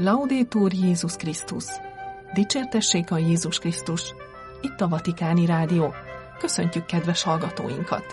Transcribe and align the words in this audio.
Laudétur 0.00 0.72
Jézus 0.72 1.16
Krisztus! 1.16 1.64
Dicsértessék 2.34 3.10
a 3.10 3.18
Jézus 3.18 3.58
Krisztus! 3.58 4.14
Itt 4.60 4.80
a 4.80 4.88
Vatikáni 4.88 5.46
Rádió. 5.46 5.94
Köszöntjük 6.38 6.86
kedves 6.86 7.22
hallgatóinkat! 7.22 8.04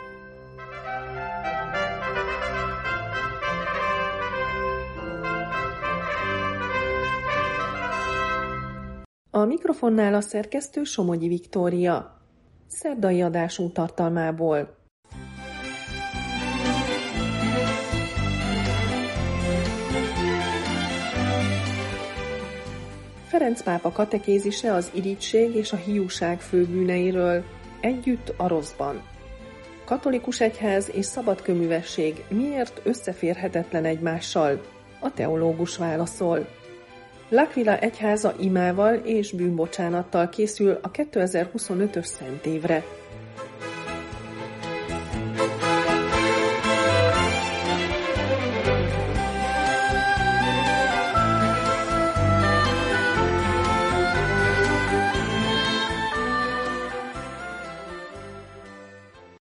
A 9.32 9.46
mikrofonnál 9.46 10.14
a 10.14 10.22
szerkesztő 10.22 10.84
Somogyi 10.84 11.28
Viktória. 11.28 12.22
Szerdai 12.68 13.22
adásunk 13.22 13.74
tartalmából. 13.74 14.75
Ferenc 23.36 23.62
pápa 23.62 23.92
katekézise 23.92 24.74
az 24.74 24.92
irigység 24.94 25.56
és 25.56 25.72
a 25.72 25.76
hiúság 25.76 26.40
főbűneiről, 26.40 27.44
együtt 27.82 28.34
a 28.38 28.48
rosszban. 28.48 29.02
Katolikus 29.86 30.42
egyház 30.42 30.92
és 30.94 31.06
szabadköművesség 31.06 32.24
miért 32.28 32.82
összeférhetetlen 32.84 33.86
egymással? 33.86 34.62
A 35.00 35.14
teológus 35.14 35.78
válaszol. 35.78 36.48
L'Aquila 37.32 37.82
egyháza 37.82 38.34
imával 38.40 38.96
és 38.96 39.32
bűnbocsánattal 39.32 40.30
készül 40.30 40.80
a 40.82 40.92
2025-ös 40.92 42.06
szentévre. 42.06 42.84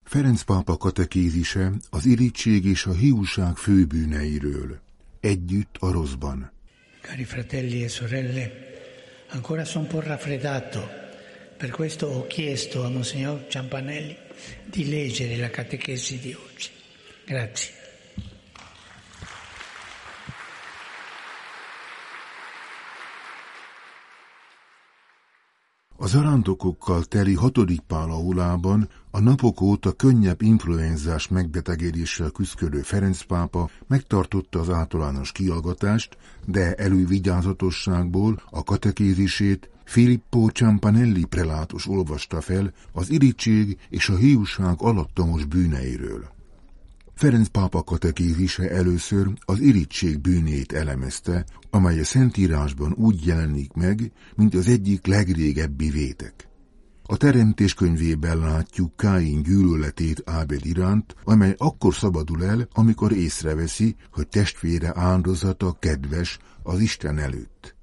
Ferenc 0.09 0.43
pápa 0.43 0.77
katekézise 0.77 1.73
az 1.91 2.07
irítség 2.07 2.65
és 2.65 2.85
a 2.85 2.93
hiúság 2.93 3.57
főbűneiről. 3.57 4.79
Együtt 5.21 5.77
a 5.79 5.93
rosszban. 5.93 6.53
Cari 7.01 7.25
fratelli 7.25 7.83
e 7.85 7.89
sorelle, 7.89 8.53
ancora 9.31 9.65
sono 9.65 9.85
un 9.85 9.91
po' 9.91 10.01
raffreddato, 10.01 10.89
per 11.59 11.71
questo 11.71 12.07
ho 12.07 12.27
chiesto 12.27 12.85
a 12.85 12.89
Monsignor 12.89 13.47
Ciampanelli 13.49 14.17
di 14.71 14.89
leggere 14.89 15.37
la 15.37 15.51
catechesi 15.51 16.19
di 16.19 16.33
oggi. 16.33 16.69
Grazie. 17.27 17.78
A 26.01 26.07
zarándokokkal 26.07 27.05
teli 27.05 27.35
hatodik 27.35 27.81
pálahulában 27.81 28.89
a 29.11 29.21
napok 29.21 29.61
óta 29.61 29.93
könnyebb 29.93 30.43
influenzás 30.43 31.29
megbetegedéssel 31.29 32.31
küzdködő 32.31 32.81
Ferenc 32.81 33.23
pápa 33.23 33.71
megtartotta 33.87 34.61
az 34.61 34.71
általános 34.71 35.33
kiallgatást, 35.33 36.17
de 36.47 36.75
elővigyázatosságból 36.75 38.43
a 38.51 38.63
katekézisét 38.63 39.71
Filippo 39.85 40.49
Ciampanelli 40.49 41.25
prelátus 41.25 41.87
olvasta 41.87 42.41
fel 42.41 42.73
az 42.93 43.11
irítség 43.11 43.79
és 43.89 44.09
a 44.09 44.17
hiúság 44.17 44.75
alattomos 44.79 45.45
bűneiről. 45.45 46.38
Ferenc 47.19 47.49
pápa 47.49 47.83
katekézise 47.83 48.71
először 48.71 49.29
az 49.45 49.61
irítség 49.61 50.21
bűnét 50.21 50.73
elemezte, 50.73 51.45
amely 51.71 52.01
a 52.01 52.05
Szentírásban 52.05 52.95
úgy 52.97 53.27
jelenik 53.27 53.73
meg, 53.73 54.13
mint 54.37 54.55
az 54.55 54.69
egyik 54.69 55.07
legrégebbi 55.07 55.91
vétek. 55.91 56.49
A 57.07 57.17
Teremtés 57.17 57.75
könyvében 57.75 58.39
látjuk 58.39 58.97
Káin 58.97 59.43
gyűlöletét 59.43 60.23
Ábel 60.25 60.59
iránt, 60.63 61.15
amely 61.25 61.55
akkor 61.57 61.95
szabadul 61.95 62.45
el, 62.45 62.69
amikor 62.73 63.13
észreveszi, 63.13 63.97
hogy 64.11 64.29
testvére 64.29 64.93
áldozata 64.95 65.77
kedves 65.79 66.39
az 66.63 66.81
Isten 66.81 67.19
előtt. 67.19 67.75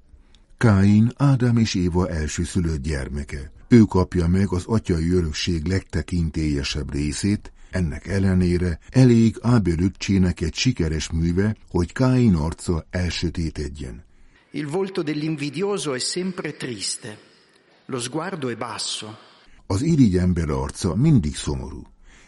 Káin 0.56 1.12
Ádám 1.16 1.56
és 1.56 1.74
Éva 1.74 2.08
elsőszülött 2.08 2.82
gyermeke. 2.82 3.52
Ő 3.68 3.80
kapja 3.80 4.26
meg 4.26 4.52
az 4.52 4.64
atyai 4.66 5.10
örökség 5.10 5.66
legtekintélyesebb 5.66 6.92
részét, 6.92 7.52
ennek 7.70 8.06
ellenére 8.06 8.78
elég 8.90 9.36
Ábel 9.42 9.78
öccsének 9.78 10.40
egy 10.40 10.54
sikeres 10.54 11.10
műve, 11.10 11.56
hogy 11.68 11.92
Káin 11.92 12.34
arca 12.34 12.86
elsötétedjen. 12.90 14.04
Il 14.50 14.66
volto 14.66 15.02
dell'invidioso 15.02 15.94
è 15.94 15.98
sempre 15.98 16.56
triste, 16.56 17.18
lo 17.86 17.98
sguardo 17.98 18.48
è 18.48 18.56
basso. 18.56 19.08
Az 19.66 19.82
irigy 19.82 20.16
ember 20.16 20.50
arca 20.50 20.94
mindig 20.94 21.36
szomorú. 21.36 21.82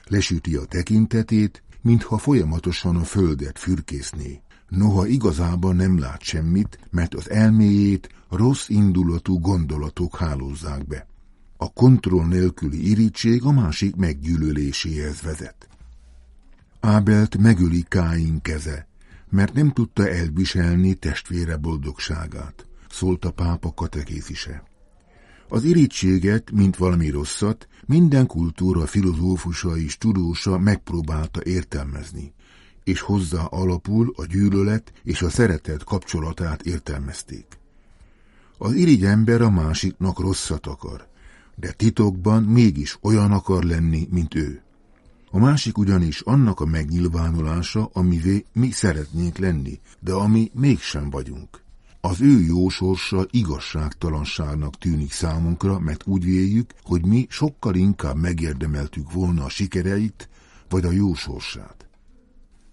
Lesüti 0.04 0.54
a 0.54 0.64
tekintetét, 0.64 1.62
mintha 1.82 2.18
folyamatosan 2.18 2.96
a 2.96 3.04
földet 3.04 3.58
fürkészné. 3.58 4.42
Noha 4.68 5.06
igazában 5.06 5.76
nem 5.76 5.98
lát 5.98 6.22
semmit, 6.22 6.78
mert 6.90 7.14
az 7.14 7.30
elméjét 7.30 8.08
rossz 8.28 8.68
indulatú 8.68 9.40
gondolatok 9.40 10.16
hálózzák 10.16 10.86
be. 10.86 11.06
A 11.60 11.72
kontroll 11.72 12.26
nélküli 12.26 12.90
irítség 12.90 13.44
a 13.44 13.52
másik 13.52 13.96
meggyűlöléséhez 13.96 15.20
vezet. 15.20 15.68
Ábelt 16.80 17.38
megöli 17.38 17.84
Káin 17.88 18.40
keze, 18.40 18.88
mert 19.30 19.54
nem 19.54 19.72
tudta 19.72 20.08
elviselni 20.08 20.94
testvére 20.94 21.56
boldogságát, 21.56 22.66
szólt 22.90 23.24
a 23.24 23.30
pápa 23.30 23.74
katekézise. 23.74 24.62
Az 25.48 25.64
irítséget, 25.64 26.50
mint 26.50 26.76
valami 26.76 27.10
rosszat, 27.10 27.68
minden 27.86 28.26
kultúra 28.26 28.86
filozófusa 28.86 29.76
és 29.76 29.98
tudósa 29.98 30.58
megpróbálta 30.58 31.40
értelmezni, 31.44 32.32
és 32.84 33.00
hozzá 33.00 33.44
alapul 33.44 34.12
a 34.16 34.24
gyűlölet 34.26 34.92
és 35.02 35.22
a 35.22 35.30
szeretet 35.30 35.84
kapcsolatát 35.84 36.62
értelmezték. 36.62 37.46
Az 38.58 38.74
irigy 38.74 39.04
ember 39.04 39.40
a 39.40 39.50
másiknak 39.50 40.20
rosszat 40.20 40.66
akar, 40.66 41.08
de 41.60 41.72
titokban 41.72 42.42
mégis 42.42 42.98
olyan 43.00 43.32
akar 43.32 43.64
lenni, 43.64 44.08
mint 44.10 44.34
ő. 44.34 44.62
A 45.30 45.38
másik 45.38 45.78
ugyanis 45.78 46.20
annak 46.20 46.60
a 46.60 46.66
megnyilvánulása, 46.66 47.90
amivé 47.92 48.44
mi 48.52 48.70
szeretnénk 48.70 49.38
lenni, 49.38 49.80
de 50.00 50.12
ami 50.12 50.50
mégsem 50.54 51.10
vagyunk. 51.10 51.62
Az 52.00 52.20
ő 52.20 52.40
jó 52.40 52.68
sorsa 52.68 53.26
igazságtalanságnak 53.30 54.78
tűnik 54.78 55.12
számunkra, 55.12 55.78
mert 55.78 56.06
úgy 56.06 56.24
véljük, 56.24 56.70
hogy 56.82 57.06
mi 57.06 57.26
sokkal 57.28 57.74
inkább 57.74 58.16
megérdemeltük 58.16 59.12
volna 59.12 59.44
a 59.44 59.48
sikereit, 59.48 60.28
vagy 60.68 60.84
a 60.84 60.90
jó 60.90 61.14
sorsát. 61.14 61.88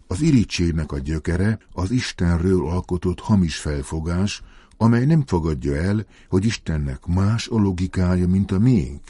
Az 0.07 0.21
irítségnek 0.21 0.91
a 0.91 0.99
gyökere 0.99 1.59
az 1.73 1.91
Istenről 1.91 2.67
alkotott 2.67 3.19
hamis 3.19 3.55
felfogás, 3.57 4.43
amely 4.77 5.05
nem 5.05 5.25
fogadja 5.25 5.75
el, 5.75 6.05
hogy 6.29 6.45
Istennek 6.45 7.05
más 7.05 7.47
a 7.47 7.57
logikája, 7.57 8.27
mint 8.27 8.51
a 8.51 8.59
miénk. 8.59 9.01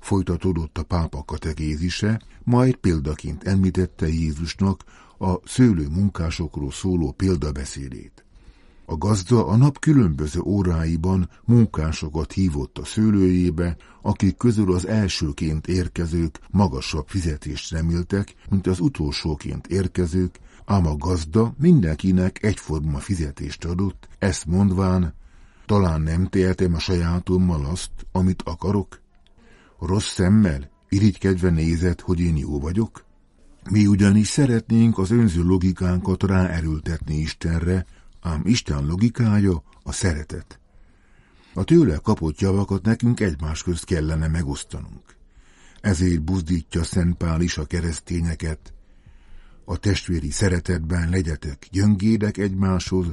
Folytatódott 0.00 0.78
a 0.78 0.82
pápa 0.82 1.24
kategézise, 1.24 2.20
majd 2.44 2.76
példaként 2.76 3.44
említette 3.44 4.08
Jézusnak 4.08 4.84
a 5.18 5.48
szőlő 5.48 5.88
munkásokról 5.88 6.70
szóló 6.70 7.12
példabeszédét. 7.12 8.22
A 8.90 8.96
gazda 8.96 9.46
a 9.46 9.56
nap 9.56 9.78
különböző 9.78 10.40
óráiban 10.40 11.30
munkásokat 11.44 12.32
hívott 12.32 12.78
a 12.78 12.84
szőlőjébe, 12.84 13.76
akik 14.02 14.36
közül 14.36 14.72
az 14.74 14.86
elsőként 14.86 15.66
érkezők 15.66 16.40
magasabb 16.50 17.08
fizetést 17.08 17.70
reméltek, 17.70 18.34
mint 18.50 18.66
az 18.66 18.80
utolsóként 18.80 19.66
érkezők, 19.66 20.38
ám 20.68 20.86
a 20.86 20.96
gazda 20.96 21.54
mindenkinek 21.58 22.42
egyforma 22.42 22.98
fizetést 22.98 23.64
adott, 23.64 24.08
ezt 24.18 24.46
mondván, 24.46 25.14
talán 25.66 26.00
nem 26.00 26.26
tehetem 26.26 26.74
a 26.74 26.78
sajátommal 26.78 27.64
azt, 27.64 27.90
amit 28.12 28.42
akarok? 28.42 29.00
Rossz 29.78 30.12
szemmel, 30.12 30.70
irigykedve 30.88 31.50
nézett, 31.50 32.00
hogy 32.00 32.20
én 32.20 32.36
jó 32.36 32.60
vagyok? 32.60 33.04
Mi 33.70 33.86
ugyanis 33.86 34.28
szeretnénk 34.28 34.98
az 34.98 35.10
önző 35.10 35.42
logikánkat 35.42 36.22
ráerültetni 36.22 37.16
Istenre, 37.16 37.86
ám 38.20 38.42
Isten 38.44 38.86
logikája 38.86 39.62
a 39.82 39.92
szeretet. 39.92 40.60
A 41.54 41.64
tőle 41.64 41.96
kapott 41.96 42.40
javakat 42.40 42.82
nekünk 42.82 43.20
egymás 43.20 43.62
közt 43.62 43.84
kellene 43.84 44.28
megosztanunk. 44.28 45.16
Ezért 45.80 46.22
buzdítja 46.22 46.84
Szent 46.84 47.16
Pál 47.16 47.40
is 47.40 47.58
a 47.58 47.64
keresztényeket, 47.64 48.72
a 49.70 49.76
testvéri 49.76 50.30
szeretetben 50.30 51.08
legyetek 51.10 51.66
gyöngédek 51.70 52.36
egymáshoz, 52.36 53.06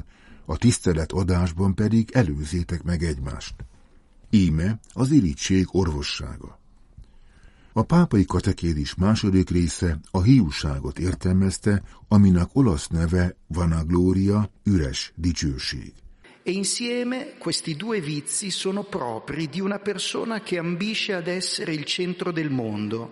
a 0.44 0.56
tisztelet 0.56 1.12
adásban 1.12 1.74
pedig 1.74 2.10
előzétek 2.12 2.82
meg 2.82 3.02
egymást. 3.02 3.54
Íme 4.30 4.80
az 4.92 5.10
irítség 5.10 5.66
orvossága. 5.70 6.58
A 7.72 7.82
pápai 7.82 8.24
katekédis 8.24 8.94
második 8.94 9.50
része 9.50 9.98
a 10.10 10.22
hiúságot 10.22 10.98
értelmezte, 10.98 11.82
aminek 12.08 12.48
olasz 12.52 12.86
neve 12.86 13.36
Vanagloria, 13.46 14.50
üres 14.64 15.12
dicsőség. 15.16 15.92
E 16.42 16.50
insieme 16.50 17.26
questi 17.38 17.74
due 17.74 18.00
vizi 18.00 18.50
sono 18.50 18.82
propri 18.82 19.46
di 19.46 19.60
una 19.60 19.78
persona 19.78 20.40
che 20.40 20.58
ambisce 20.58 21.14
ad 21.14 21.26
essere 21.26 21.72
il 21.72 21.84
centro 21.84 22.32
del 22.32 22.50
mondo, 22.50 23.10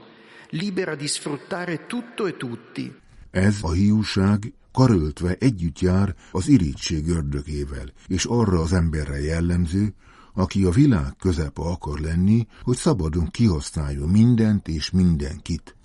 libera 0.51 0.95
di 0.95 1.09
sfruttare 1.09 1.87
tutto 1.87 2.27
e 2.27 2.37
tutti. 2.37 3.03
Ez 3.35 3.59
a 3.61 3.73
hiúság 3.73 4.53
karöltve 4.73 5.37
együtt 5.39 5.81
jár 5.81 6.15
az 6.33 6.49
irítség 6.49 7.09
ördögével, 7.09 7.93
és 8.07 8.25
arra 8.25 8.61
az 8.61 8.73
emberre 8.73 9.21
jellemző, 9.21 9.95
aki 10.35 10.65
a 10.65 10.71
világ 10.71 11.17
közepe 11.19 11.63
akar 11.63 11.99
lenni, 11.99 12.47
hogy 12.63 12.77
szabadon 12.77 13.31
kihasználjon 13.31 14.09
mindent 14.09 14.69
és 14.69 14.91
mindenkit. 14.91 15.77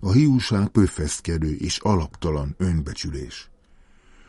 A 0.00 0.12
hiúság 0.12 0.68
pöffeszkedő 0.68 1.54
és 1.54 1.78
alaptalan 1.78 2.54
önbecsülés. 2.58 3.50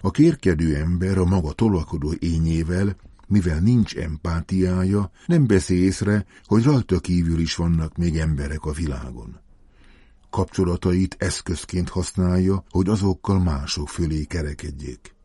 A 0.02 0.12
kérkedő 0.12 0.75
ember 0.75 1.18
a 1.18 1.25
maga 1.25 1.52
tolakodó 1.52 2.14
ényével, 2.20 2.96
mivel 3.28 3.60
nincs 3.60 3.96
empátiája, 3.96 5.12
nem 5.25 5.48
beszél 5.48 5.81
észre, 5.81 6.25
hogy 6.46 6.64
rajta 6.64 7.00
kívül 7.00 7.40
is 7.40 7.56
vannak 7.56 7.98
még 7.98 8.18
emberek 8.18 8.64
a 8.66 8.72
világon. 8.72 9.42
Kapcsolatait 10.34 11.16
eszközként 11.20 11.90
használja, 11.90 12.64
hogy 12.70 12.90
azokkal 12.90 13.40
mások 13.40 13.90
fölé 13.90 14.24
kerekedjék. 14.24 15.16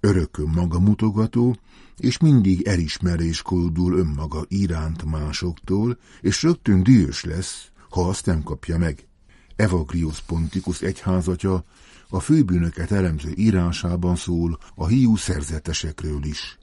Örökön 0.00 0.48
maga 0.48 0.80
mutogató, 0.80 1.56
és 1.96 2.18
mindig 2.18 2.66
elismerés 2.66 3.42
koldul 3.42 3.98
önmaga 3.98 4.44
iránt 4.48 5.04
másoktól, 5.04 5.98
és 6.20 6.42
rögtön 6.42 6.82
dühös 6.82 7.24
lesz, 7.24 7.68
ha 7.90 8.08
azt 8.08 8.26
nem 8.26 8.42
kapja 8.42 8.78
meg. 8.78 9.08
Evagrius 9.56 10.20
Ponticus 10.20 10.80
egyházatja 10.80 11.64
a 12.08 12.20
főbűnöket 12.20 12.90
elemző 12.90 13.32
írásában 13.34 14.16
szól 14.16 14.58
a 14.74 14.86
hiú 14.86 15.16
szerzetesekről 15.16 16.24
is. 16.24 16.58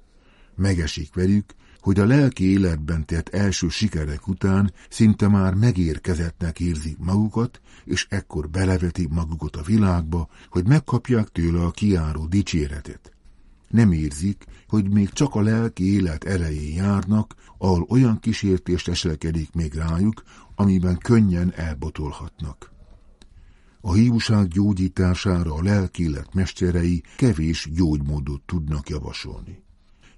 Megesik 0.56 1.14
velük, 1.14 1.56
hogy 1.88 2.00
a 2.00 2.06
lelki 2.06 2.52
életben 2.52 3.06
tett 3.06 3.30
első 3.30 3.70
sikerek 3.70 4.28
után 4.28 4.72
szinte 4.90 5.28
már 5.28 5.54
megérkezettnek 5.54 6.60
érzik 6.60 6.98
magukat, 6.98 7.62
és 7.86 8.08
ekkor 8.10 8.50
beleveti 8.50 9.08
magukat 9.10 9.56
a 9.56 9.62
világba, 9.62 10.30
hogy 10.50 10.68
megkapják 10.68 11.28
tőle 11.28 11.64
a 11.64 11.72
kiáró 11.72 12.26
dicséretet. 12.26 13.12
Nem 13.68 13.92
érzik, 13.92 14.46
hogy 14.68 14.90
még 14.90 15.10
csak 15.10 15.36
a 15.36 15.42
lelki 15.42 15.94
élet 15.94 16.24
elején 16.24 16.76
járnak, 16.76 17.36
ahol 17.58 17.86
olyan 17.90 18.20
kísértést 18.20 18.88
eselkedik 18.88 19.54
még 19.54 19.74
rájuk, 19.74 20.24
amiben 20.56 20.98
könnyen 20.98 21.54
elbotolhatnak. 21.56 22.72
A 23.82 23.94
hiúság 23.94 24.48
gyógyítására 24.48 25.54
a 25.54 25.64
lelkélet 25.64 26.34
mesterei 26.34 27.04
kevés 27.18 27.70
gyógymódot 27.74 28.42
tudnak 28.46 28.90
javasolni. 28.90 29.66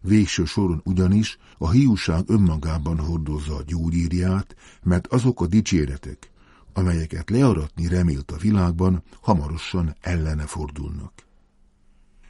Végső 0.02 0.46
soron 0.46 0.82
ugyanis 0.84 1.38
a 1.58 1.70
hiúság 1.70 2.24
önmagában 2.28 3.00
hordozza 3.00 3.56
a 3.56 3.64
gyógyírját, 3.66 4.56
mert 4.84 5.08
azok 5.08 5.42
a 5.42 5.48
dicséretek, 5.48 6.32
amelyeket 6.74 7.30
learatni 7.30 7.88
remélt 7.88 8.32
a 8.32 8.38
világban, 8.38 9.04
hamarosan 9.22 9.96
ellene 10.02 10.46
fordulnak. 10.46 11.14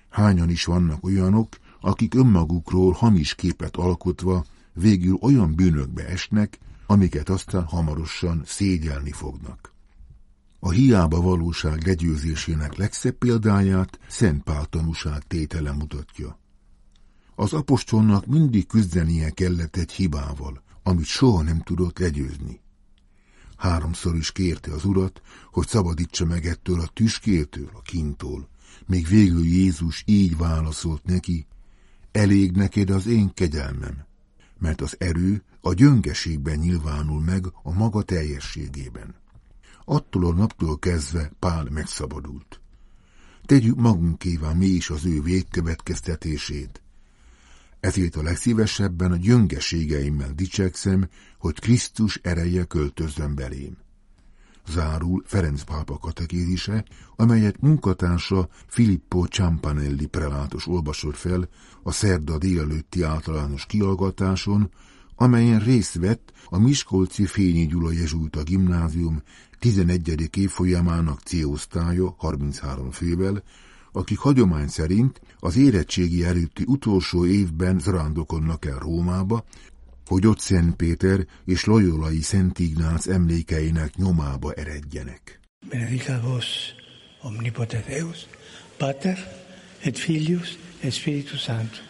Hányan 0.10 0.50
is 0.50 0.66
vannak 0.66 1.04
olyanok, 1.04 1.48
akik 1.81 2.16
önmagukról 2.16 2.92
hamis 2.92 3.36
képet 3.36 3.75
alkotva 3.75 4.45
végül 4.74 5.18
olyan 5.22 5.56
bűnökbe 5.56 6.07
esnek, 6.07 6.60
amiket 6.86 7.30
aztán 7.30 7.63
hamarosan 7.63 8.42
szégyelni 8.45 9.12
fognak. 9.12 9.74
A 10.60 10.69
hiába 10.69 11.22
valóság 11.22 11.86
legyőzésének 11.86 12.75
legszebb 12.75 13.13
példáját 13.13 14.00
Szent 14.07 14.44
Pál 14.44 14.65
tanúság 14.65 15.24
tétele 15.27 15.72
mutatja. 15.72 16.39
Az 17.39 17.53
apostolnak 17.53 18.25
mindig 18.25 18.68
küzdenie 18.68 19.30
kellett 19.30 19.75
egy 19.75 19.91
hibával, 19.91 20.63
amit 20.83 21.06
soha 21.06 21.41
nem 21.41 21.62
tudott 21.62 22.00
legyőzni. 22.00 22.62
Háromszor 23.57 24.15
is 24.15 24.31
kérte 24.31 24.74
az 24.74 24.86
urat, 24.86 25.21
hogy 25.51 25.68
szabadítsa 25.68 26.25
meg 26.25 26.45
ettől 26.45 26.80
a 26.80 26.88
tüskétől, 26.88 27.69
a 27.74 27.81
kintól, 27.81 28.50
még 28.88 29.07
végül 29.07 29.45
Jézus 29.45 30.03
így 30.06 30.38
válaszolt 30.38 31.06
neki, 31.06 31.45
elég 32.12 32.51
neked 32.51 32.89
az 32.89 33.07
én 33.07 33.33
kegyelmem, 33.33 34.06
mert 34.57 34.81
az 34.81 34.95
erő 34.97 35.44
a 35.62 35.74
gyöngeségben 35.74 36.57
nyilvánul 36.57 37.21
meg 37.21 37.45
a 37.63 37.74
maga 37.74 38.01
teljességében. 38.01 39.15
Attól 39.86 40.25
a 40.25 40.33
naptól 40.33 40.80
kezdve 40.80 41.31
Pál 41.39 41.68
megszabadult. 41.71 42.62
Tegyük 43.45 43.75
magunkévá 43.75 44.53
mi 44.53 44.65
is 44.65 44.89
az 44.89 45.06
ő 45.06 45.21
végkövetkeztetését. 45.21 46.81
Ezért 47.80 48.16
a 48.16 48.22
legszívesebben 48.22 49.12
a 49.12 49.16
gyöngeségeimmel 49.16 50.31
dicsekszem, 50.36 51.10
hogy 51.38 51.60
Krisztus 51.60 52.20
ereje 52.24 52.64
költözzön 52.64 53.36
belém. 53.36 53.78
Zárul 54.68 55.24
Ferenc 55.26 55.64
pápa 55.64 55.98
katekézise, 55.98 56.86
amelyet 57.16 57.62
munkatársa 57.62 58.50
Filippo 58.68 59.26
Ciampanelli 59.26 60.06
prelátos 60.06 60.68
olvasott 60.68 61.16
fel 61.16 61.50
a 61.84 61.92
szerda 61.92 62.38
délelőtti 62.38 63.02
általános 63.02 63.66
kiallgatáson, 63.66 64.72
amelyen 65.16 65.60
részt 65.60 65.94
vett 65.94 66.32
a 66.46 66.60
Miskolci 66.60 67.25
Fényi 67.25 67.66
Gyula 67.66 67.92
Jezsulta 67.92 68.44
Gimnázium 68.44 69.22
11. 69.60 70.38
évfolyamának 70.38 71.20
C-osztálya 71.20 72.16
33 72.18 72.92
fővel, 72.92 73.44
akik 73.91 74.18
hagyomány 74.18 74.68
szerint 74.68 75.21
az 75.39 75.57
érettségi 75.57 76.24
előtti 76.24 76.63
utolsó 76.68 77.25
évben 77.25 77.80
zarándokolnak 77.80 78.65
el 78.65 78.77
Rómába, 78.77 79.44
hogy 80.06 80.27
ott 80.27 80.39
Szent 80.39 80.75
Péter 80.75 81.25
és 81.45 81.65
Loyolai 81.65 82.21
Szent 82.21 82.59
Ignác 82.59 83.07
emlékeinek 83.07 83.95
nyomába 83.95 84.53
eredjenek. 84.53 85.39
Benedica 85.69 86.19
vos 86.21 86.45
omnipotens 87.21 87.86
Deus, 87.86 88.27
Pater 88.77 89.18
et 89.83 89.97
Filius 89.97 90.57
et 90.81 90.91
Spiritus 90.91 91.41
Sanctus. 91.41 91.88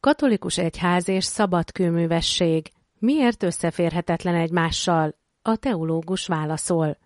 Katolikus 0.00 0.58
egyház 0.58 1.08
és 1.08 1.24
szabadkőművesség. 1.24 2.70
Miért 2.98 3.42
összeférhetetlen 3.42 4.34
egymással? 4.34 5.17
A 5.42 5.56
teológus 5.56 6.26
válaszol. 6.26 6.98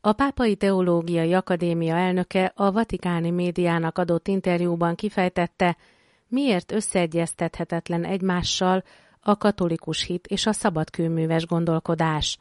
A 0.00 0.12
Pápai 0.12 0.56
Teológiai 0.56 1.34
Akadémia 1.34 1.96
elnöke 1.96 2.52
a 2.54 2.72
vatikáni 2.72 3.30
médiának 3.30 3.98
adott 3.98 4.28
interjúban 4.28 4.94
kifejtette, 4.94 5.76
miért 6.28 6.72
összeegyeztethetetlen 6.72 8.04
egymással 8.04 8.84
a 9.20 9.36
katolikus 9.36 10.02
hit 10.02 10.26
és 10.26 10.46
a 10.46 10.52
szabadkőműves 10.52 11.46
gondolkodás. 11.46 12.38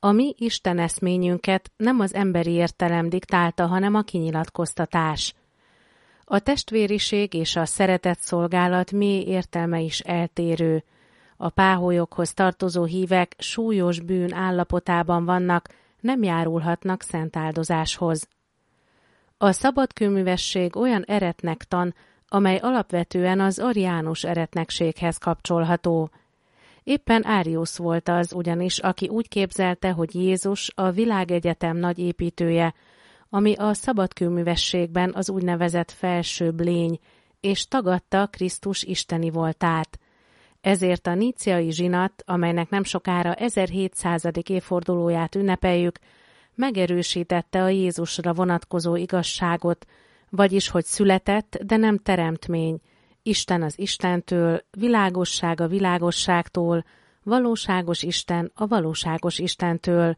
A 0.00 0.10
mi 0.10 0.34
Isten 0.38 0.78
eszményünket 0.78 1.70
nem 1.76 2.00
az 2.00 2.14
emberi 2.14 2.52
értelem 2.52 3.08
diktálta, 3.08 3.66
hanem 3.66 3.94
a 3.94 4.02
kinyilatkoztatás. 4.02 5.34
A 6.24 6.38
testvériség 6.38 7.34
és 7.34 7.56
a 7.56 7.64
szeretett 7.64 8.18
szolgálat 8.18 8.92
mély 8.92 9.22
értelme 9.22 9.80
is 9.80 10.00
eltérő. 10.00 10.84
A 11.40 11.48
páholyokhoz 11.48 12.34
tartozó 12.34 12.84
hívek 12.84 13.34
súlyos 13.38 14.00
bűn 14.00 14.32
állapotában 14.32 15.24
vannak, 15.24 15.68
nem 16.00 16.22
járulhatnak 16.22 17.02
szent 17.02 17.36
áldozáshoz. 17.36 18.28
A 19.38 19.52
szabadkőművesség 19.52 20.76
olyan 20.76 21.02
eretnek 21.02 21.64
tan, 21.64 21.94
amely 22.28 22.56
alapvetően 22.56 23.40
az 23.40 23.58
ariánus 23.58 24.24
eretnekséghez 24.24 25.18
kapcsolható. 25.18 26.10
Éppen 26.84 27.26
Árius 27.26 27.76
volt 27.76 28.08
az 28.08 28.32
ugyanis, 28.32 28.78
aki 28.78 29.08
úgy 29.08 29.28
képzelte, 29.28 29.90
hogy 29.90 30.14
Jézus 30.14 30.72
a 30.74 30.90
világegyetem 30.90 31.76
nagy 31.76 31.98
építője, 31.98 32.74
ami 33.30 33.54
a 33.54 33.74
szabadkőművességben 33.74 35.12
az 35.14 35.30
úgynevezett 35.30 35.90
felsőbb 35.90 36.60
lény, 36.60 36.98
és 37.40 37.66
tagadta 37.66 38.26
Krisztus 38.26 38.82
isteni 38.82 39.30
voltát. 39.30 39.98
Ezért 40.68 41.06
a 41.06 41.14
níciai 41.14 41.70
zsinat, 41.70 42.22
amelynek 42.26 42.70
nem 42.70 42.84
sokára 42.84 43.34
1700. 43.34 44.24
évfordulóját 44.48 45.34
ünnepeljük, 45.34 45.98
megerősítette 46.54 47.62
a 47.62 47.68
Jézusra 47.68 48.32
vonatkozó 48.32 48.96
igazságot, 48.96 49.86
vagyis 50.30 50.68
hogy 50.68 50.84
született, 50.84 51.58
de 51.62 51.76
nem 51.76 51.98
teremtmény, 51.98 52.80
Isten 53.22 53.62
az 53.62 53.78
Istentől, 53.78 54.60
világosság 54.70 55.60
a 55.60 55.66
világosságtól, 55.66 56.84
valóságos 57.22 58.02
Isten 58.02 58.50
a 58.54 58.66
valóságos 58.66 59.38
Istentől, 59.38 60.16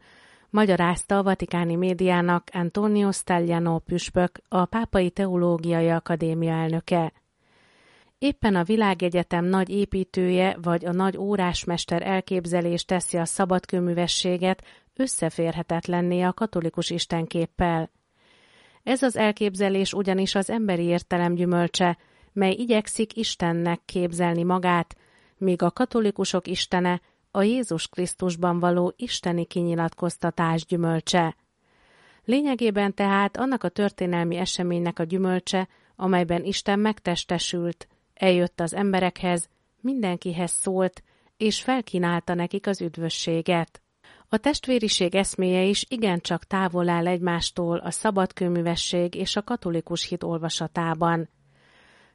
magyarázta 0.49 1.17
a 1.17 1.23
vatikáni 1.23 1.75
médiának 1.75 2.47
Antonio 2.53 3.11
Stagliano 3.11 3.79
püspök, 3.79 4.31
a 4.47 4.65
Pápai 4.65 5.09
Teológiai 5.09 5.89
Akadémia 5.89 6.53
elnöke. 6.53 7.11
Éppen 8.23 8.55
a 8.55 8.63
világegyetem 8.63 9.45
nagy 9.45 9.69
építője 9.69 10.57
vagy 10.61 10.85
a 10.85 10.91
nagy 10.91 11.17
órásmester 11.17 12.01
elképzelés 12.01 12.85
teszi 12.85 13.17
a 13.17 13.25
szabadkőművességet 13.25 14.63
összeférhetetlenné 14.95 16.21
a 16.21 16.33
katolikus 16.33 16.89
istenképpel. 16.89 17.89
Ez 18.83 19.01
az 19.01 19.17
elképzelés 19.17 19.93
ugyanis 19.93 20.35
az 20.35 20.49
emberi 20.49 20.83
értelem 20.83 21.33
gyümölcse, 21.33 21.97
mely 22.33 22.51
igyekszik 22.51 23.15
Istennek 23.15 23.81
képzelni 23.85 24.43
magát, 24.43 24.97
míg 25.37 25.61
a 25.61 25.71
katolikusok 25.71 26.47
istene 26.47 27.01
a 27.31 27.41
Jézus 27.41 27.87
Krisztusban 27.87 28.59
való 28.59 28.93
isteni 28.95 29.45
kinyilatkoztatás 29.45 30.65
gyümölcse. 30.65 31.35
Lényegében 32.25 32.93
tehát 32.93 33.37
annak 33.37 33.63
a 33.63 33.69
történelmi 33.69 34.35
eseménynek 34.35 34.99
a 34.99 35.03
gyümölcse, 35.03 35.67
amelyben 35.95 36.43
Isten 36.43 36.79
megtestesült, 36.79 37.87
eljött 38.21 38.59
az 38.59 38.73
emberekhez, 38.73 39.49
mindenkihez 39.79 40.51
szólt, 40.51 41.03
és 41.37 41.61
felkínálta 41.61 42.33
nekik 42.33 42.67
az 42.67 42.81
üdvösséget. 42.81 43.81
A 44.29 44.37
testvériség 44.37 45.15
eszméje 45.15 45.63
is 45.63 45.85
igencsak 45.87 46.43
távol 46.43 46.89
áll 46.89 47.07
egymástól 47.07 47.77
a 47.77 47.91
szabadkőművesség 47.91 49.15
és 49.15 49.35
a 49.35 49.43
katolikus 49.43 50.07
hit 50.07 50.23
olvasatában. 50.23 51.29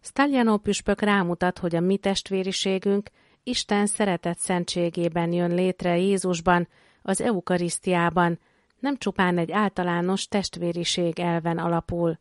Staljanó 0.00 0.56
püspök 0.56 1.00
rámutat, 1.00 1.58
hogy 1.58 1.76
a 1.76 1.80
mi 1.80 1.96
testvériségünk 1.96 3.10
Isten 3.42 3.86
szeretett 3.86 4.38
szentségében 4.38 5.32
jön 5.32 5.54
létre 5.54 5.98
Jézusban, 5.98 6.68
az 7.02 7.20
eukarisztiában, 7.20 8.38
nem 8.78 8.96
csupán 8.96 9.38
egy 9.38 9.52
általános 9.52 10.26
testvériség 10.26 11.20
elven 11.20 11.58
alapul. 11.58 12.18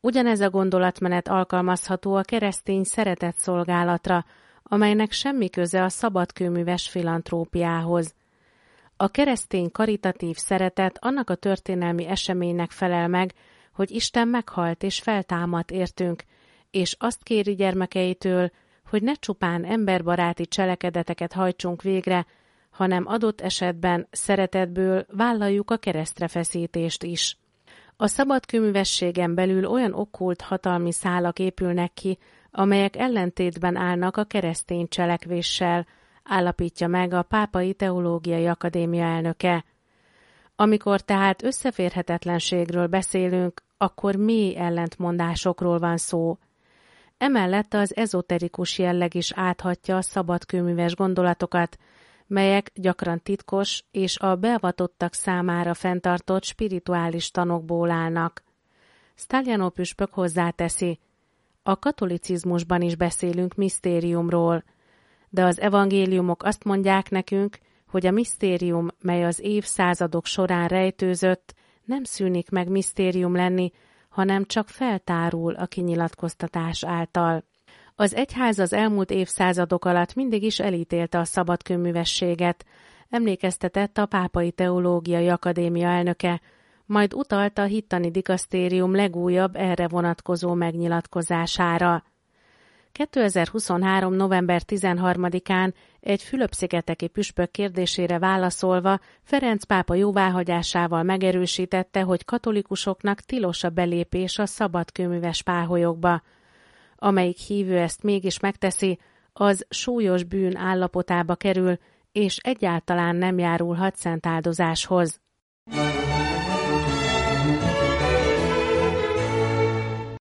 Ugyanez 0.00 0.40
a 0.40 0.50
gondolatmenet 0.50 1.28
alkalmazható 1.28 2.14
a 2.14 2.22
keresztény 2.22 2.82
szeretett 2.84 3.36
szolgálatra, 3.36 4.24
amelynek 4.62 5.12
semmi 5.12 5.50
köze 5.50 5.82
a 5.82 5.88
szabadkőműves 5.88 6.88
filantrópiához. 6.88 8.14
A 8.96 9.08
keresztény 9.08 9.70
karitatív 9.70 10.36
szeretet 10.36 10.98
annak 11.00 11.30
a 11.30 11.34
történelmi 11.34 12.06
eseménynek 12.06 12.70
felel 12.70 13.08
meg, 13.08 13.34
hogy 13.72 13.90
Isten 13.90 14.28
meghalt 14.28 14.82
és 14.82 15.00
feltámadt 15.00 15.70
értünk, 15.70 16.22
és 16.70 16.96
azt 16.98 17.22
kéri 17.22 17.54
gyermekeitől, 17.54 18.50
hogy 18.90 19.02
ne 19.02 19.14
csupán 19.14 19.64
emberbaráti 19.64 20.46
cselekedeteket 20.46 21.32
hajtsunk 21.32 21.82
végre, 21.82 22.26
hanem 22.70 23.06
adott 23.06 23.40
esetben 23.40 24.08
szeretetből 24.10 25.06
vállaljuk 25.10 25.70
a 25.70 25.76
keresztre 25.76 26.28
feszítést 26.28 27.02
is. 27.02 27.36
A 28.00 28.06
szabadkőművességen 28.06 29.34
belül 29.34 29.66
olyan 29.66 29.92
okkult 29.92 30.40
hatalmi 30.40 30.92
szálak 30.92 31.38
épülnek 31.38 31.92
ki, 31.92 32.18
amelyek 32.50 32.96
ellentétben 32.96 33.76
állnak 33.76 34.16
a 34.16 34.24
keresztény 34.24 34.88
cselekvéssel, 34.88 35.86
állapítja 36.24 36.88
meg 36.88 37.12
a 37.12 37.22
Pápai 37.22 37.74
Teológiai 37.74 38.46
Akadémia 38.46 39.04
elnöke. 39.04 39.64
Amikor 40.56 41.00
tehát 41.00 41.42
összeférhetetlenségről 41.42 42.86
beszélünk, 42.86 43.62
akkor 43.76 44.16
mély 44.16 44.56
ellentmondásokról 44.56 45.78
van 45.78 45.96
szó. 45.96 46.38
Emellett 47.16 47.74
az 47.74 47.96
ezoterikus 47.96 48.78
jelleg 48.78 49.14
is 49.14 49.32
áthatja 49.34 49.96
a 49.96 50.02
szabadkőműves 50.02 50.94
gondolatokat, 50.94 51.78
melyek 52.28 52.70
gyakran 52.74 53.22
titkos 53.22 53.84
és 53.90 54.18
a 54.18 54.36
beavatottak 54.36 55.14
számára 55.14 55.74
fenntartott 55.74 56.44
spirituális 56.44 57.30
tanokból 57.30 57.90
állnak. 57.90 58.42
Staljanó 59.14 59.68
püspök 59.68 60.12
hozzáteszi, 60.12 60.98
a 61.62 61.78
katolicizmusban 61.78 62.82
is 62.82 62.96
beszélünk 62.96 63.54
misztériumról, 63.54 64.64
de 65.28 65.44
az 65.44 65.60
evangéliumok 65.60 66.42
azt 66.42 66.64
mondják 66.64 67.10
nekünk, 67.10 67.58
hogy 67.86 68.06
a 68.06 68.10
misztérium, 68.10 68.88
mely 69.00 69.24
az 69.24 69.40
évszázadok 69.40 70.26
során 70.26 70.68
rejtőzött, 70.68 71.54
nem 71.84 72.04
szűnik 72.04 72.50
meg 72.50 72.68
misztérium 72.68 73.34
lenni, 73.34 73.72
hanem 74.08 74.44
csak 74.44 74.68
feltárul 74.68 75.54
a 75.54 75.66
kinyilatkoztatás 75.66 76.84
által. 76.84 77.44
Az 78.00 78.14
egyház 78.14 78.58
az 78.58 78.72
elmúlt 78.72 79.10
évszázadok 79.10 79.84
alatt 79.84 80.14
mindig 80.14 80.42
is 80.42 80.60
elítélte 80.60 81.18
a 81.18 81.24
szabadkőművességet, 81.24 82.64
emlékeztetett 83.10 83.98
a 83.98 84.06
Pápai 84.06 84.50
Teológiai 84.50 85.28
Akadémia 85.28 85.88
elnöke, 85.88 86.40
majd 86.86 87.14
utalt 87.14 87.58
a 87.58 87.62
hittani 87.62 88.10
dikasztérium 88.10 88.94
legújabb 88.94 89.56
erre 89.56 89.88
vonatkozó 89.88 90.54
megnyilatkozására. 90.54 92.04
2023. 92.92 94.14
november 94.14 94.62
13-án 94.66 95.72
egy 96.00 96.22
Fülöp-szigeteki 96.22 97.06
püspök 97.06 97.50
kérdésére 97.50 98.18
válaszolva 98.18 99.00
Ferenc 99.22 99.64
pápa 99.64 99.94
jóváhagyásával 99.94 101.02
megerősítette, 101.02 102.02
hogy 102.02 102.24
katolikusoknak 102.24 103.20
tilos 103.20 103.64
a 103.64 103.70
belépés 103.70 104.38
a 104.38 104.46
szabadkőműves 104.46 105.42
páholyokba. 105.42 106.22
Amelyik 107.00 107.38
hívő 107.38 107.78
ezt 107.78 108.02
mégis 108.02 108.40
megteszi, 108.40 108.98
az 109.32 109.66
súlyos 109.68 110.24
bűn 110.24 110.56
állapotába 110.56 111.34
kerül, 111.34 111.78
és 112.12 112.36
egyáltalán 112.36 113.16
nem 113.16 113.38
járulhat 113.38 113.96
szent 113.96 114.26
áldozáshoz. 114.26 115.20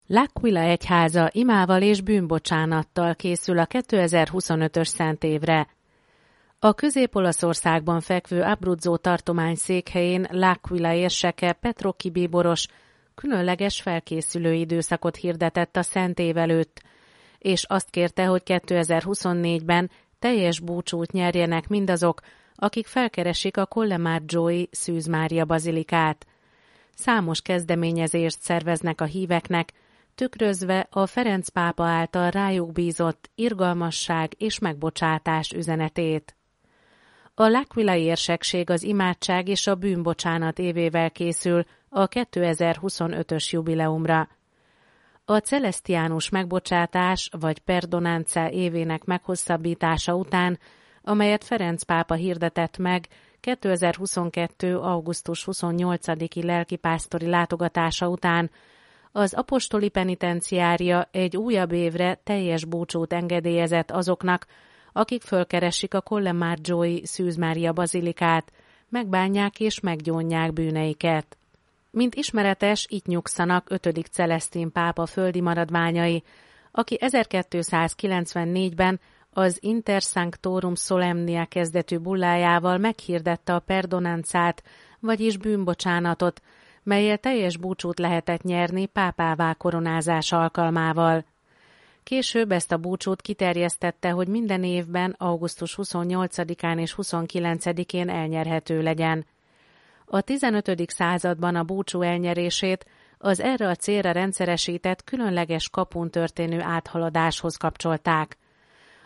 L'Aquila 0.07 0.69
egyháza 0.69 1.29
imával 1.31 1.81
és 1.81 2.01
bűnbocsánattal 2.01 3.15
készül 3.15 3.59
a 3.59 3.65
2025-ös 3.67 4.85
szent 4.85 5.23
évre. 5.23 5.67
A 6.59 6.73
Közép-Olaszországban 6.73 7.99
fekvő 7.99 8.41
Abruzzo 8.41 8.97
tartomány 8.97 9.55
székhelyén 9.55 10.27
L'Aquila 10.31 10.95
érseke 10.95 11.53
Petro 11.53 11.93
Kibíboros 11.93 12.67
különleges 13.15 13.81
felkészülő 13.81 14.53
időszakot 14.53 15.15
hirdetett 15.15 15.77
a 15.77 15.81
szent 15.81 16.19
év 16.19 16.37
előtt, 16.37 16.81
és 17.37 17.63
azt 17.63 17.89
kérte, 17.89 18.25
hogy 18.25 18.41
2024-ben 18.45 19.89
teljes 20.19 20.59
búcsút 20.59 21.11
nyerjenek 21.11 21.67
mindazok, 21.67 22.21
akik 22.55 22.87
felkeresik 22.87 23.57
a 23.57 23.65
Collemargioi 23.65 24.69
Szűz 24.71 25.07
Mária 25.07 25.45
bazilikát. 25.45 26.25
Számos 26.93 27.41
kezdeményezést 27.41 28.41
szerveznek 28.41 29.01
a 29.01 29.05
híveknek, 29.05 29.71
tükrözve 30.15 30.87
a 30.89 31.05
Ferenc 31.05 31.49
pápa 31.49 31.83
által 31.83 32.29
rájuk 32.29 32.71
bízott 32.71 33.29
irgalmasság 33.35 34.33
és 34.37 34.59
megbocsátás 34.59 35.51
üzenetét. 35.51 36.35
A 37.33 37.43
L'Aquila 37.43 37.95
érsekség 37.97 38.69
az 38.69 38.83
imádság 38.83 39.47
és 39.47 39.67
a 39.67 39.75
bűnbocsánat 39.75 40.59
évével 40.59 41.11
készül 41.11 41.63
a 41.93 42.07
2025-ös 42.07 43.49
jubileumra. 43.49 44.27
A 45.25 45.37
celestiánus 45.37 46.29
megbocsátás 46.29 47.29
vagy 47.39 47.59
perdonánce 47.59 48.49
évének 48.49 49.03
meghosszabbítása 49.03 50.15
után, 50.15 50.59
amelyet 51.01 51.43
Ferenc 51.43 51.83
pápa 51.83 52.13
hirdetett 52.13 52.77
meg 52.77 53.07
2022. 53.39 54.77
augusztus 54.77 55.47
28-i 55.51 56.43
lelkipásztori 56.43 57.27
látogatása 57.27 58.07
után, 58.07 58.51
az 59.11 59.33
apostoli 59.33 59.89
penitenciária 59.89 61.07
egy 61.11 61.37
újabb 61.37 61.71
évre 61.71 62.19
teljes 62.23 62.65
búcsút 62.65 63.13
engedélyezett 63.13 63.91
azoknak, 63.91 64.45
akik 64.93 65.21
fölkeresik 65.21 65.93
a 65.93 66.01
Collemargioi 66.01 67.01
Szűz 67.05 67.35
Mária 67.35 67.73
bazilikát, 67.73 68.51
megbánják 68.89 69.59
és 69.59 69.79
meggyónják 69.79 70.53
bűneiket. 70.53 71.35
Mint 71.93 72.15
ismeretes, 72.15 72.85
itt 72.89 73.05
nyugszanak 73.05 73.69
5. 73.69 74.07
Celestin 74.11 74.71
pápa 74.71 75.05
földi 75.05 75.41
maradványai, 75.41 76.23
aki 76.71 76.97
1294-ben 77.01 78.99
az 79.29 79.57
Inter 79.61 80.01
Sanctorum 80.01 80.75
Solemnia 80.75 81.45
kezdetű 81.45 81.97
bullájával 81.97 82.77
meghirdette 82.77 83.53
a 83.53 83.59
perdonancát, 83.59 84.63
vagyis 84.99 85.37
bűnbocsánatot, 85.37 86.41
melyel 86.83 87.17
teljes 87.17 87.57
búcsút 87.57 87.99
lehetett 87.99 88.41
nyerni 88.41 88.85
pápává 88.85 89.53
koronázás 89.53 90.31
alkalmával. 90.31 91.25
Később 92.03 92.51
ezt 92.51 92.71
a 92.71 92.77
búcsút 92.77 93.21
kiterjesztette, 93.21 94.09
hogy 94.09 94.27
minden 94.27 94.63
évben 94.63 95.15
augusztus 95.17 95.77
28-án 95.81 96.79
és 96.79 96.95
29-én 96.97 98.09
elnyerhető 98.09 98.81
legyen. 98.81 99.25
A 100.13 100.21
15. 100.21 100.89
században 100.89 101.55
a 101.55 101.63
búcsú 101.63 102.01
elnyerését 102.01 102.85
az 103.17 103.39
erre 103.39 103.67
a 103.67 103.75
célra 103.75 104.11
rendszeresített 104.11 105.03
különleges 105.03 105.69
kapun 105.69 106.09
történő 106.09 106.61
áthaladáshoz 106.61 107.55
kapcsolták. 107.55 108.37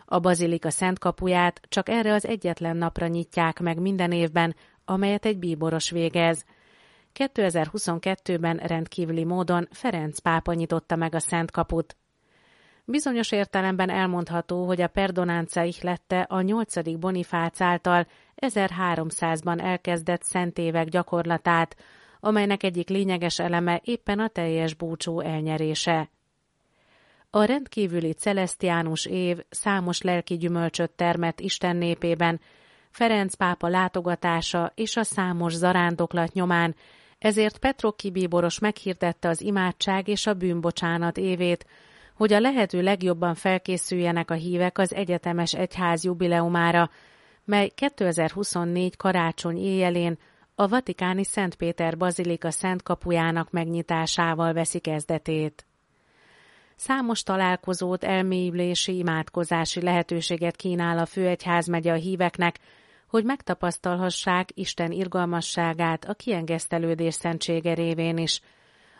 A 0.04 0.18
bazilika 0.18 0.70
szent 0.70 0.98
kapuját 0.98 1.60
csak 1.68 1.88
erre 1.88 2.12
az 2.12 2.26
egyetlen 2.26 2.76
napra 2.76 3.06
nyitják 3.06 3.60
meg 3.60 3.80
minden 3.80 4.12
évben, 4.12 4.56
amelyet 4.84 5.24
egy 5.24 5.38
bíboros 5.38 5.90
végez– 5.90 6.44
2022-ben 7.18 8.56
rendkívüli 8.56 9.24
módon 9.24 9.68
Ferenc 9.70 10.18
pápa 10.18 10.52
nyitotta 10.52 10.96
meg 10.96 11.14
a 11.14 11.20
Szent 11.20 11.50
Kaput. 11.50 11.96
Bizonyos 12.84 13.32
értelemben 13.32 13.90
elmondható, 13.90 14.66
hogy 14.66 14.80
a 14.80 14.88
perdonánca 14.88 15.62
ihlette 15.62 16.20
a 16.20 16.40
8. 16.40 16.98
Bonifác 16.98 17.60
által 17.60 18.06
1300-ban 18.36 19.62
elkezdett 19.62 20.22
szentévek 20.22 20.88
gyakorlatát, 20.88 21.76
amelynek 22.20 22.62
egyik 22.62 22.88
lényeges 22.88 23.38
eleme 23.38 23.80
éppen 23.84 24.18
a 24.18 24.28
teljes 24.28 24.74
búcsú 24.74 25.20
elnyerése. 25.20 26.10
A 27.30 27.44
rendkívüli 27.44 28.12
celesztiánus 28.12 29.06
év 29.06 29.38
számos 29.50 30.02
lelki 30.02 30.36
gyümölcsöt 30.36 30.90
termett 30.90 31.40
Isten 31.40 31.76
népében, 31.76 32.40
Ferenc 32.90 33.34
pápa 33.34 33.68
látogatása 33.68 34.72
és 34.74 34.96
a 34.96 35.02
számos 35.02 35.52
zarándoklat 35.52 36.32
nyomán, 36.32 36.74
ezért 37.18 37.58
Petrokki 37.58 38.10
bíboros 38.10 38.58
meghirdette 38.58 39.28
az 39.28 39.40
imádság 39.40 40.08
és 40.08 40.26
a 40.26 40.34
bűnbocsánat 40.34 41.16
évét, 41.16 41.66
hogy 42.14 42.32
a 42.32 42.40
lehető 42.40 42.82
legjobban 42.82 43.34
felkészüljenek 43.34 44.30
a 44.30 44.34
hívek 44.34 44.78
az 44.78 44.94
egyetemes 44.94 45.54
egyház 45.54 46.04
jubileumára, 46.04 46.90
mely 47.46 47.68
2024 47.68 48.96
karácsony 48.96 49.56
éjjelén 49.56 50.18
a 50.54 50.68
Vatikáni 50.68 51.24
Szent 51.24 51.54
Péter 51.54 51.96
Bazilika 51.96 52.50
Szent 52.50 52.82
kapujának 52.82 53.50
megnyitásával 53.50 54.52
veszi 54.52 54.78
kezdetét. 54.78 55.66
Számos 56.76 57.22
találkozót, 57.22 58.04
elmélyülési, 58.04 58.96
imádkozási 58.96 59.82
lehetőséget 59.82 60.56
kínál 60.56 60.98
a 60.98 61.06
főegyházmegye 61.06 61.92
a 61.92 61.96
híveknek, 61.96 62.58
hogy 63.08 63.24
megtapasztalhassák 63.24 64.48
Isten 64.54 64.92
irgalmasságát 64.92 66.04
a 66.04 66.14
kiengesztelődés 66.14 67.14
szentsége 67.14 67.74
révén 67.74 68.18
is, 68.18 68.40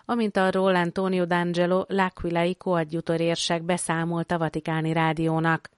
amint 0.05 0.37
arról 0.37 0.75
Antonio 0.75 1.25
D'Angelo 1.29 1.85
L'Aquilai 1.88 2.55
koadjutorérsek 2.59 3.62
beszámolt 3.62 4.31
a 4.31 4.38
Vatikáni 4.38 4.93
Rádiónak. 4.93 5.71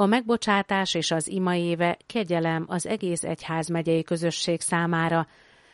A 0.00 0.06
megbocsátás 0.06 0.94
és 0.94 1.10
az 1.10 1.28
ima 1.28 1.54
éve 1.54 1.98
kegyelem 2.06 2.64
az 2.68 2.86
egész 2.86 3.22
egyházmegyei 3.22 4.02
közösség 4.02 4.60
számára, 4.60 5.26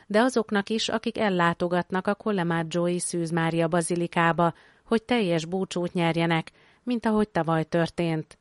de 0.07 0.21
azoknak 0.21 0.69
is, 0.69 0.88
akik 0.88 1.19
ellátogatnak 1.19 2.07
a 2.07 2.14
Collemaggioi 2.14 2.99
Szűz 2.99 3.31
Mária 3.31 3.69
bazilikába, 3.69 4.54
hogy 4.85 5.02
teljes 5.02 5.45
búcsút 5.45 5.93
nyerjenek, 5.93 6.50
mint 6.83 7.07
ahogy 7.07 7.28
tavaly 7.28 7.64
történt. 7.64 8.38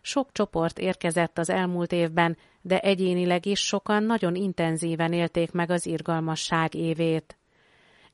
Sok 0.00 0.32
csoport 0.32 0.78
érkezett 0.78 1.38
az 1.38 1.50
elmúlt 1.50 1.92
évben, 1.92 2.36
de 2.62 2.80
egyénileg 2.80 3.46
is 3.46 3.60
sokan 3.60 4.02
nagyon 4.02 4.34
intenzíven 4.34 5.12
élték 5.12 5.52
meg 5.52 5.70
az 5.70 5.86
irgalmasság 5.86 6.74
évét. 6.74 7.38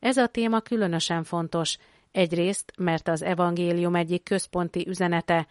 Ez 0.00 0.16
a 0.16 0.26
téma 0.26 0.60
különösen 0.60 1.24
fontos, 1.24 1.76
egyrészt, 2.12 2.72
mert 2.76 3.08
az 3.08 3.22
evangélium 3.22 3.94
egyik 3.94 4.22
központi 4.22 4.86
üzenete, 4.88 5.46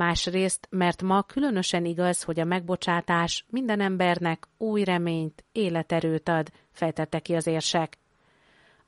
másrészt, 0.00 0.66
mert 0.70 1.02
ma 1.02 1.22
különösen 1.22 1.84
igaz, 1.84 2.22
hogy 2.22 2.40
a 2.40 2.44
megbocsátás 2.44 3.44
minden 3.48 3.80
embernek 3.80 4.48
új 4.58 4.84
reményt, 4.84 5.44
életerőt 5.52 6.28
ad, 6.28 6.52
fejtette 6.72 7.18
ki 7.18 7.34
az 7.34 7.46
érsek. 7.46 7.98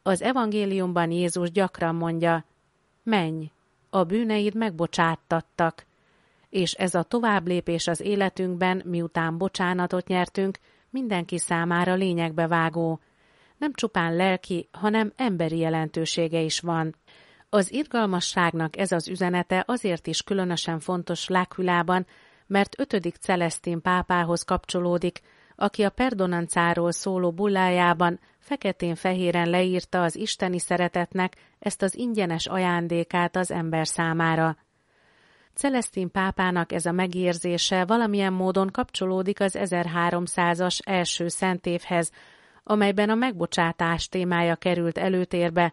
Az 0.02 0.22
evangéliumban 0.22 1.10
Jézus 1.10 1.50
gyakran 1.50 1.94
mondja, 1.94 2.44
menj, 3.02 3.50
a 3.90 4.04
bűneid 4.04 4.54
megbocsáttattak, 4.54 5.86
és 6.48 6.72
ez 6.72 6.94
a 6.94 7.02
továbblépés 7.02 7.86
az 7.86 8.00
életünkben, 8.00 8.82
miután 8.84 9.38
bocsánatot 9.38 10.06
nyertünk, 10.06 10.58
mindenki 10.90 11.38
számára 11.38 11.94
lényegbe 11.94 12.46
vágó. 12.46 13.00
Nem 13.58 13.72
csupán 13.72 14.16
lelki, 14.16 14.68
hanem 14.70 15.12
emberi 15.16 15.58
jelentősége 15.58 16.40
is 16.40 16.60
van. 16.60 16.94
Az 17.54 17.72
irgalmasságnak 17.72 18.76
ez 18.78 18.92
az 18.92 19.08
üzenete 19.08 19.64
azért 19.66 20.06
is 20.06 20.22
különösen 20.22 20.80
fontos 20.80 21.28
Lákvilában, 21.28 22.06
mert 22.46 22.80
ötödik 22.80 23.16
Celesztin 23.16 23.80
pápához 23.80 24.42
kapcsolódik, 24.42 25.20
aki 25.56 25.82
a 25.82 25.90
perdonancáról 25.90 26.92
szóló 26.92 27.32
bullájában 27.32 28.20
feketén-fehéren 28.38 29.50
leírta 29.50 30.02
az 30.02 30.16
isteni 30.16 30.58
szeretetnek 30.58 31.36
ezt 31.58 31.82
az 31.82 31.96
ingyenes 31.96 32.46
ajándékát 32.46 33.36
az 33.36 33.50
ember 33.50 33.86
számára. 33.86 34.56
Celestin 35.54 36.10
pápának 36.10 36.72
ez 36.72 36.86
a 36.86 36.92
megérzése 36.92 37.84
valamilyen 37.84 38.32
módon 38.32 38.70
kapcsolódik 38.70 39.40
az 39.40 39.56
1300-as 39.60 40.78
első 40.84 41.28
szentévhez, 41.28 42.12
amelyben 42.64 43.10
a 43.10 43.14
megbocsátás 43.14 44.08
témája 44.08 44.56
került 44.56 44.98
előtérbe, 44.98 45.72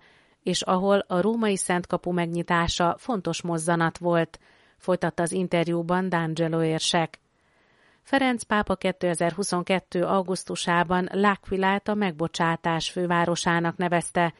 és 0.50 0.62
ahol 0.62 1.04
a 1.08 1.22
római 1.22 1.58
szentkapu 1.58 2.12
megnyitása 2.12 2.96
fontos 2.98 3.42
mozzanat 3.42 3.98
volt, 3.98 4.40
folytatta 4.78 5.24
az 5.24 5.32
interjúban 5.32 6.08
D'Angelo 6.10 6.64
érsek. 6.64 7.20
Ferenc 8.02 8.44
pápa 8.44 8.76
2022. 8.76 10.04
augusztusában 10.04 11.10
L'Aquilát 11.12 11.88
a 11.88 11.94
megbocsátás 11.94 12.90
fővárosának 12.90 13.78
nevezte, 13.78 14.34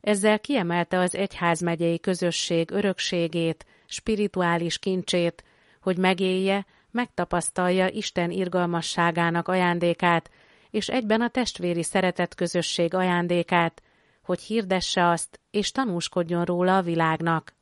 ezzel 0.00 0.40
kiemelte 0.40 0.98
az 0.98 1.14
egyházmegyei 1.14 2.00
közösség 2.00 2.70
örökségét, 2.70 3.66
spirituális 3.86 4.78
kincsét, 4.78 5.44
hogy 5.80 5.98
megélje, 5.98 6.66
megtapasztalja 6.90 7.88
Isten 7.88 8.30
irgalmasságának 8.30 9.48
ajándékát, 9.48 10.30
és 10.70 10.88
egyben 10.88 11.20
a 11.20 11.28
testvéri 11.28 11.82
szeretet 11.82 12.34
közösség 12.34 12.94
ajándékát, 12.94 13.82
hogy 14.24 14.40
hirdesse 14.40 15.08
azt, 15.08 15.40
és 15.50 15.70
tanúskodjon 15.70 16.44
róla 16.44 16.76
a 16.76 16.82
világnak. 16.82 17.54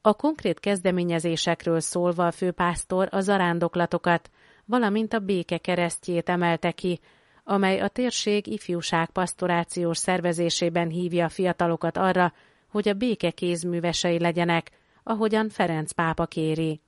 A 0.00 0.14
konkrét 0.14 0.60
kezdeményezésekről 0.60 1.80
szólva 1.80 2.26
a 2.26 2.30
főpásztor 2.30 3.08
a 3.10 3.20
zarándoklatokat, 3.20 4.30
valamint 4.64 5.12
a 5.12 5.18
béke 5.18 5.58
keresztjét 5.58 6.28
emelte 6.28 6.70
ki, 6.70 7.00
amely 7.44 7.80
a 7.80 7.88
térség 7.88 8.46
ifjúság 8.46 9.10
pastorációs 9.10 9.98
szervezésében 9.98 10.88
hívja 10.88 11.24
a 11.24 11.28
fiatalokat 11.28 11.96
arra, 11.96 12.32
hogy 12.68 12.88
a 12.88 12.94
béke 12.94 13.30
kézművesei 13.30 14.18
legyenek, 14.18 14.70
ahogyan 15.02 15.48
Ferenc 15.48 15.92
pápa 15.92 16.26
kéri. 16.26 16.80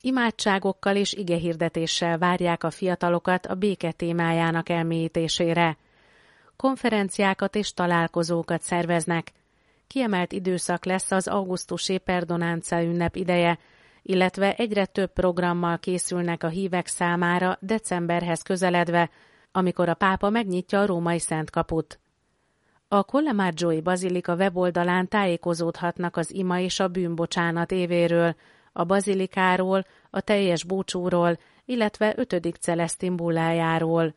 Imádságokkal 0.00 0.96
és 0.96 1.12
igehirdetéssel 1.12 2.18
várják 2.18 2.64
a 2.64 2.70
fiatalokat 2.70 3.46
a 3.46 3.54
béke 3.54 3.92
témájának 3.92 4.68
elmélyítésére. 4.68 5.76
Konferenciákat 6.60 7.54
és 7.54 7.72
találkozókat 7.72 8.62
szerveznek. 8.62 9.32
Kiemelt 9.86 10.32
időszak 10.32 10.84
lesz 10.84 11.10
az 11.10 11.28
augusztusi 11.28 11.98
Perdonánca 11.98 12.82
ünnep 12.82 13.16
ideje, 13.16 13.58
illetve 14.02 14.54
egyre 14.54 14.86
több 14.86 15.12
programmal 15.12 15.78
készülnek 15.78 16.42
a 16.42 16.48
hívek 16.48 16.86
számára 16.86 17.58
decemberhez 17.60 18.42
közeledve, 18.42 19.10
amikor 19.52 19.88
a 19.88 19.94
pápa 19.94 20.30
megnyitja 20.30 20.80
a 20.80 20.86
római 20.86 21.18
szent 21.18 21.50
kaput. 21.50 22.00
A 22.88 23.02
Collemaggioi 23.02 23.80
Bazilika 23.80 24.34
weboldalán 24.34 25.08
tájékozódhatnak 25.08 26.16
az 26.16 26.34
ima 26.34 26.58
és 26.58 26.80
a 26.80 26.88
bűnbocsánat 26.88 27.72
évéről, 27.72 28.34
a 28.72 28.84
bazilikáról, 28.84 29.86
a 30.10 30.20
teljes 30.20 30.64
búcsúról, 30.64 31.38
illetve 31.64 32.14
ötödik 32.16 32.56
Celestin 32.56 33.16
bullájáról. 33.16 34.14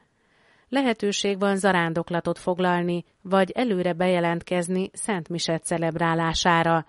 Lehetőség 0.74 1.40
van 1.40 1.58
zarándoklatot 1.58 2.38
foglalni, 2.38 3.06
vagy 3.22 3.52
előre 3.52 3.94
bejelentkezni 3.94 4.90
Szent 4.94 5.30
Miset 5.30 5.64
celebrálására. 5.64 6.86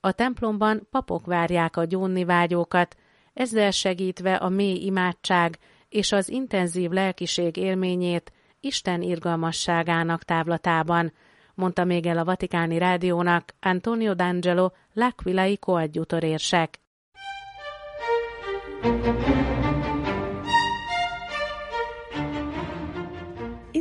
A 0.00 0.12
templomban 0.12 0.86
papok 0.90 1.26
várják 1.26 1.76
a 1.76 1.84
gyónni 1.84 2.24
vágyókat, 2.24 2.96
ezzel 3.32 3.70
segítve 3.70 4.34
a 4.34 4.48
mély 4.48 4.84
imádság 4.84 5.58
és 5.88 6.12
az 6.12 6.28
intenzív 6.28 6.90
lelkiség 6.90 7.56
élményét 7.56 8.32
Isten 8.60 9.02
irgalmasságának 9.02 10.22
távlatában, 10.22 11.12
mondta 11.54 11.84
még 11.84 12.06
el 12.06 12.18
a 12.18 12.24
Vatikáni 12.24 12.78
Rádiónak 12.78 13.54
Antonio 13.60 14.12
D'Angelo 14.16 14.70
L'Aquilai 14.94 15.56
koadjutorérsek. 15.60 16.80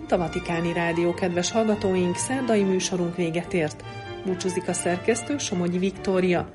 Itt 0.03 0.11
a 0.11 0.17
Vatikáni 0.17 0.73
Rádió 0.73 1.13
kedves 1.13 1.51
hallgatóink, 1.51 2.15
szerdai 2.15 2.63
műsorunk 2.63 3.15
véget 3.15 3.53
ért. 3.53 3.83
Búcsúzik 4.25 4.67
a 4.67 4.73
szerkesztő 4.73 5.37
Somogyi 5.37 5.77
Viktória. 5.77 6.53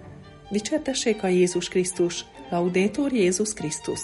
Dicsertessék 0.50 1.22
a 1.22 1.26
Jézus 1.26 1.68
Krisztus! 1.68 2.24
Laudétor 2.50 3.12
Jézus 3.12 3.52
Krisztus! 3.54 4.00